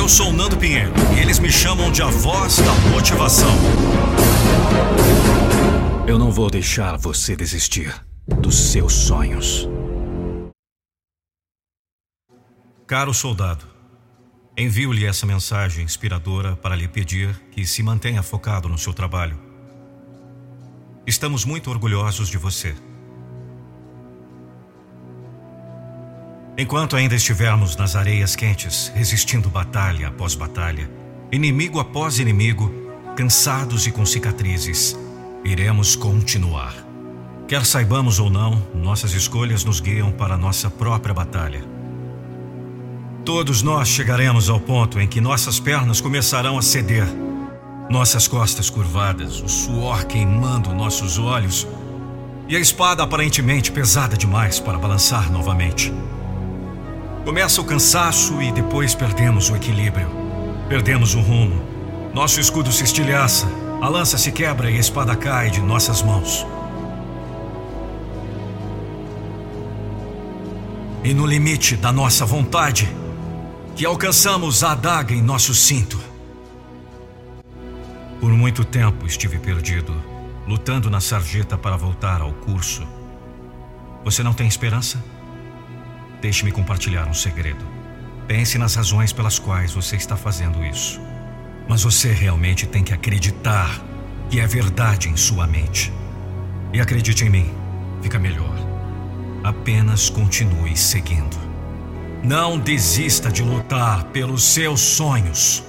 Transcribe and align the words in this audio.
Eu 0.00 0.08
sou 0.08 0.32
Nando 0.32 0.56
Pinheiro 0.56 0.94
e 1.14 1.20
eles 1.20 1.38
me 1.38 1.52
chamam 1.52 1.92
de 1.92 2.00
a 2.00 2.06
voz 2.06 2.56
da 2.56 2.72
motivação. 2.88 3.54
Eu 6.08 6.18
não 6.18 6.32
vou 6.32 6.48
deixar 6.48 6.96
você 6.96 7.36
desistir 7.36 7.94
dos 8.40 8.72
seus 8.72 8.94
sonhos. 8.94 9.68
Caro 12.86 13.12
soldado, 13.12 13.66
envio-lhe 14.56 15.04
essa 15.04 15.26
mensagem 15.26 15.84
inspiradora 15.84 16.56
para 16.56 16.74
lhe 16.74 16.88
pedir 16.88 17.38
que 17.50 17.66
se 17.66 17.82
mantenha 17.82 18.22
focado 18.22 18.70
no 18.70 18.78
seu 18.78 18.94
trabalho. 18.94 19.38
Estamos 21.06 21.44
muito 21.44 21.70
orgulhosos 21.70 22.30
de 22.30 22.38
você. 22.38 22.74
Enquanto 26.60 26.94
ainda 26.94 27.14
estivermos 27.14 27.74
nas 27.74 27.96
areias 27.96 28.36
quentes, 28.36 28.92
resistindo 28.94 29.48
batalha 29.48 30.08
após 30.08 30.34
batalha, 30.34 30.90
inimigo 31.32 31.80
após 31.80 32.18
inimigo, 32.18 32.70
cansados 33.16 33.86
e 33.86 33.90
com 33.90 34.04
cicatrizes, 34.04 34.94
iremos 35.42 35.96
continuar. 35.96 36.74
Quer 37.48 37.64
saibamos 37.64 38.18
ou 38.18 38.28
não, 38.28 38.62
nossas 38.74 39.14
escolhas 39.14 39.64
nos 39.64 39.80
guiam 39.80 40.12
para 40.12 40.36
nossa 40.36 40.68
própria 40.68 41.14
batalha. 41.14 41.64
Todos 43.24 43.62
nós 43.62 43.88
chegaremos 43.88 44.50
ao 44.50 44.60
ponto 44.60 45.00
em 45.00 45.08
que 45.08 45.18
nossas 45.18 45.58
pernas 45.58 45.98
começarão 45.98 46.58
a 46.58 46.62
ceder, 46.62 47.06
nossas 47.88 48.28
costas 48.28 48.68
curvadas, 48.68 49.40
o 49.40 49.48
suor 49.48 50.04
queimando 50.04 50.74
nossos 50.74 51.18
olhos 51.18 51.66
e 52.46 52.54
a 52.54 52.60
espada 52.60 53.02
aparentemente 53.02 53.72
pesada 53.72 54.14
demais 54.14 54.60
para 54.60 54.76
balançar 54.76 55.32
novamente. 55.32 55.90
Começa 57.24 57.60
o 57.60 57.64
cansaço 57.64 58.40
e 58.40 58.50
depois 58.50 58.94
perdemos 58.94 59.50
o 59.50 59.56
equilíbrio. 59.56 60.08
Perdemos 60.68 61.14
o 61.14 61.20
rumo. 61.20 61.62
Nosso 62.14 62.40
escudo 62.40 62.72
se 62.72 62.82
estilhaça, 62.82 63.46
a 63.80 63.88
lança 63.88 64.16
se 64.16 64.32
quebra 64.32 64.70
e 64.70 64.76
a 64.76 64.80
espada 64.80 65.14
cai 65.14 65.50
de 65.50 65.60
nossas 65.60 66.02
mãos. 66.02 66.46
E 71.04 71.14
no 71.14 71.26
limite 71.26 71.76
da 71.76 71.92
nossa 71.92 72.24
vontade, 72.24 72.88
que 73.76 73.84
alcançamos 73.84 74.64
a 74.64 74.72
adaga 74.72 75.14
em 75.14 75.22
nosso 75.22 75.54
cinto. 75.54 76.00
Por 78.18 78.30
muito 78.32 78.64
tempo 78.64 79.06
estive 79.06 79.38
perdido, 79.38 79.94
lutando 80.46 80.90
na 80.90 81.00
sarjeta 81.00 81.56
para 81.56 81.76
voltar 81.76 82.20
ao 82.22 82.32
curso. 82.32 82.86
Você 84.04 84.22
não 84.22 84.32
tem 84.32 84.46
esperança? 84.46 85.02
Deixe-me 86.20 86.52
compartilhar 86.52 87.08
um 87.08 87.14
segredo. 87.14 87.64
Pense 88.26 88.58
nas 88.58 88.74
razões 88.74 89.12
pelas 89.12 89.38
quais 89.38 89.72
você 89.72 89.96
está 89.96 90.16
fazendo 90.16 90.64
isso. 90.64 91.00
Mas 91.68 91.82
você 91.82 92.12
realmente 92.12 92.66
tem 92.66 92.84
que 92.84 92.92
acreditar 92.92 93.80
que 94.28 94.38
é 94.38 94.46
verdade 94.46 95.08
em 95.08 95.16
sua 95.16 95.46
mente. 95.46 95.92
E 96.72 96.80
acredite 96.80 97.24
em 97.24 97.30
mim, 97.30 97.54
fica 98.02 98.18
melhor. 98.18 98.54
Apenas 99.42 100.10
continue 100.10 100.76
seguindo. 100.76 101.36
Não 102.22 102.58
desista 102.58 103.32
de 103.32 103.42
lutar 103.42 104.04
pelos 104.04 104.44
seus 104.44 104.80
sonhos. 104.80 105.64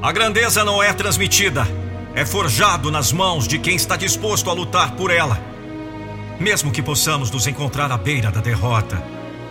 A 0.00 0.12
grandeza 0.12 0.64
não 0.64 0.82
é 0.82 0.92
transmitida, 0.92 1.66
é 2.14 2.24
forjado 2.24 2.90
nas 2.90 3.10
mãos 3.10 3.48
de 3.48 3.58
quem 3.58 3.74
está 3.74 3.96
disposto 3.96 4.48
a 4.48 4.52
lutar 4.52 4.92
por 4.92 5.10
ela. 5.10 5.53
Mesmo 6.38 6.72
que 6.72 6.82
possamos 6.82 7.30
nos 7.30 7.46
encontrar 7.46 7.92
à 7.92 7.96
beira 7.96 8.30
da 8.30 8.40
derrota, 8.40 9.02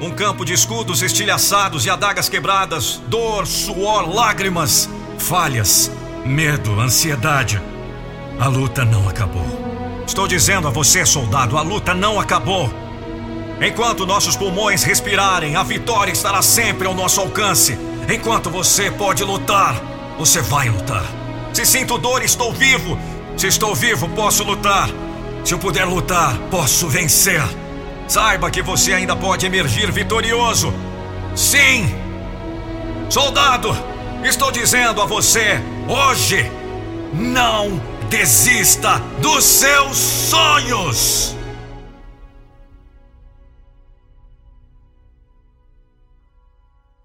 um 0.00 0.10
campo 0.10 0.44
de 0.44 0.52
escudos 0.52 1.02
estilhaçados 1.02 1.84
e 1.84 1.90
adagas 1.90 2.28
quebradas, 2.28 3.02
dor, 3.08 3.46
suor, 3.46 4.08
lágrimas, 4.08 4.88
falhas, 5.18 5.90
medo, 6.24 6.80
ansiedade. 6.80 7.60
A 8.38 8.46
luta 8.46 8.84
não 8.84 9.08
acabou. 9.08 9.46
Estou 10.06 10.28
dizendo 10.28 10.68
a 10.68 10.70
você, 10.70 11.04
soldado, 11.04 11.58
a 11.58 11.62
luta 11.62 11.92
não 11.92 12.20
acabou. 12.20 12.72
Enquanto 13.60 14.06
nossos 14.06 14.36
pulmões 14.36 14.84
respirarem, 14.84 15.56
a 15.56 15.64
vitória 15.64 16.12
estará 16.12 16.40
sempre 16.42 16.86
ao 16.86 16.94
nosso 16.94 17.20
alcance. 17.20 17.76
Enquanto 18.08 18.48
você 18.48 18.88
pode 18.88 19.24
lutar, 19.24 19.74
você 20.16 20.40
vai 20.40 20.68
lutar. 20.68 21.04
Se 21.52 21.66
sinto 21.66 21.98
dor, 21.98 22.22
estou 22.22 22.52
vivo. 22.52 22.96
Se 23.36 23.48
estou 23.48 23.74
vivo, 23.74 24.08
posso 24.10 24.44
lutar. 24.44 24.88
Se 25.44 25.54
eu 25.54 25.58
puder 25.58 25.86
lutar, 25.86 26.36
posso 26.50 26.88
vencer. 26.88 27.42
Saiba 28.06 28.50
que 28.50 28.62
você 28.62 28.92
ainda 28.92 29.16
pode 29.16 29.46
emergir 29.46 29.90
vitorioso. 29.92 30.72
Sim! 31.34 31.94
Soldado, 33.08 33.76
estou 34.22 34.50
dizendo 34.50 35.00
a 35.00 35.06
você, 35.06 35.60
hoje, 35.88 36.50
não 37.14 37.80
desista 38.10 38.98
dos 39.20 39.44
seus 39.44 39.96
sonhos! 39.96 41.37